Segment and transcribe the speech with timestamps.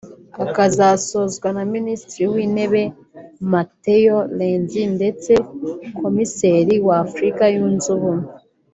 [0.45, 2.83] ikazasozwa na Minisitiri w’Intebe
[3.53, 5.31] Matteo Renzi ndetse
[5.99, 8.27] Komiseri wa Afurika Yunze Ubumwe